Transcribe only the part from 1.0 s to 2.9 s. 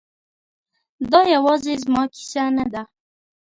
دا یوازې زما کیسه نه ده